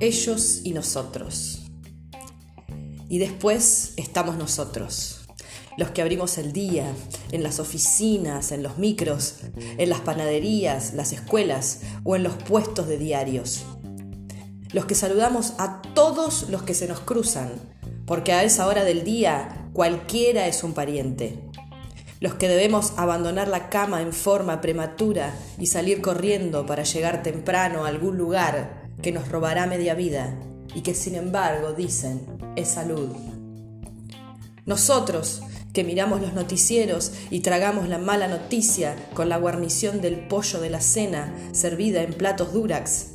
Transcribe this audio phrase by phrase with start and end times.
[0.00, 1.62] Ellos y nosotros.
[3.08, 5.20] Y después estamos nosotros,
[5.78, 6.92] los que abrimos el día,
[7.32, 12.86] en las oficinas, en los micros, en las panaderías, las escuelas o en los puestos
[12.86, 13.64] de diarios.
[14.72, 17.52] Los que saludamos a todos los que se nos cruzan,
[18.04, 21.36] porque a esa hora del día cualquiera es un pariente.
[22.20, 27.84] Los que debemos abandonar la cama en forma prematura y salir corriendo para llegar temprano
[27.84, 30.38] a algún lugar que nos robará media vida
[30.76, 33.10] y que sin embargo dicen es salud.
[34.64, 40.60] Nosotros, que miramos los noticieros y tragamos la mala noticia con la guarnición del pollo
[40.60, 43.08] de la cena servida en platos durax,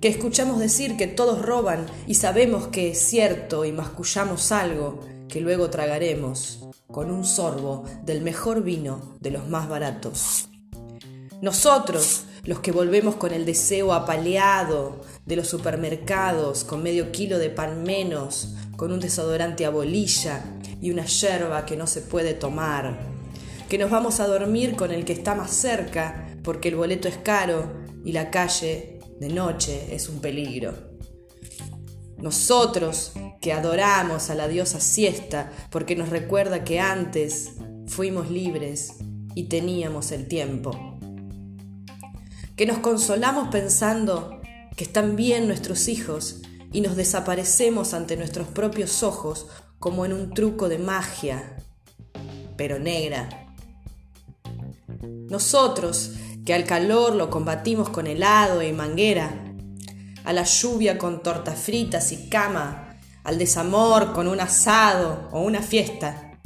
[0.00, 5.00] que escuchamos decir que todos roban y sabemos que es cierto y mascullamos algo
[5.36, 10.48] que luego tragaremos con un sorbo del mejor vino de los más baratos.
[11.42, 17.50] Nosotros, los que volvemos con el deseo apaleado de los supermercados, con medio kilo de
[17.50, 20.42] pan menos, con un desodorante a bolilla
[20.80, 22.98] y una yerba que no se puede tomar,
[23.68, 27.18] que nos vamos a dormir con el que está más cerca porque el boleto es
[27.18, 27.74] caro
[28.06, 30.72] y la calle de noche es un peligro.
[32.16, 33.12] Nosotros
[33.46, 37.52] que adoramos a la diosa siesta porque nos recuerda que antes
[37.86, 38.94] fuimos libres
[39.36, 40.98] y teníamos el tiempo
[42.56, 44.40] que nos consolamos pensando
[44.76, 49.46] que están bien nuestros hijos y nos desaparecemos ante nuestros propios ojos
[49.78, 51.54] como en un truco de magia,
[52.56, 53.28] pero negra.
[55.30, 59.54] Nosotros, que al calor lo combatimos con helado y manguera,
[60.24, 62.85] a la lluvia con tortas fritas y cama,
[63.26, 66.38] al desamor con un asado o una fiesta,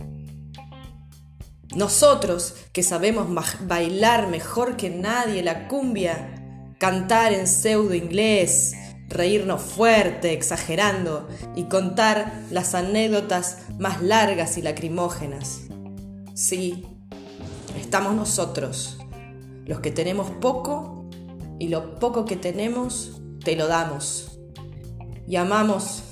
[1.77, 3.29] nosotros que sabemos
[3.67, 8.73] bailar mejor que nadie la cumbia, cantar en pseudo inglés,
[9.09, 15.61] reírnos fuerte, exagerando y contar las anécdotas más largas y lacrimógenas.
[16.33, 16.87] Sí,
[17.79, 18.97] estamos nosotros,
[19.67, 21.11] los que tenemos poco
[21.59, 24.41] y lo poco que tenemos te lo damos.
[25.29, 26.05] Y amamos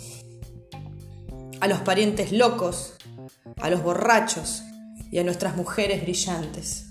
[1.61, 2.95] a los parientes locos,
[3.61, 4.63] a los borrachos,
[5.11, 6.87] y a nuestras mujeres brillantes.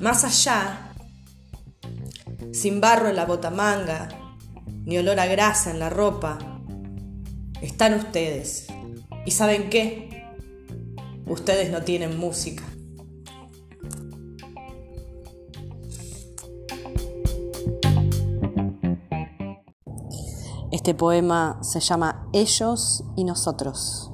[0.00, 0.92] Más allá,
[2.52, 4.08] sin barro en la botamanga,
[4.84, 6.38] ni olor a grasa en la ropa,
[7.62, 8.66] están ustedes.
[9.24, 10.24] ¿Y saben qué?
[11.26, 12.62] Ustedes no tienen música.
[20.76, 24.12] Este poema se llama Ellos y Nosotros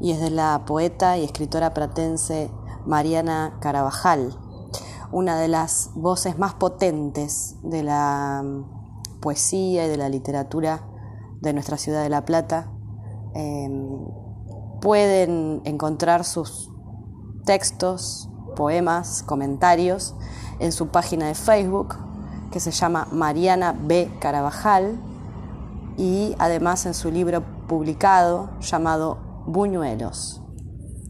[0.00, 2.50] y es de la poeta y escritora pratense
[2.86, 4.34] Mariana Carabajal,
[5.12, 10.88] una de las voces más potentes de la mm, poesía y de la literatura
[11.42, 12.72] de nuestra ciudad de La Plata.
[13.34, 14.02] Em,
[14.80, 16.70] pueden encontrar sus
[17.44, 20.14] textos, poemas, comentarios
[20.58, 21.98] en su página de Facebook
[22.50, 24.10] que se llama Mariana B.
[24.20, 25.11] Carabajal
[25.96, 30.41] y además en su libro publicado llamado buñuelos.